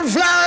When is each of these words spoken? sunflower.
sunflower. 0.00 0.39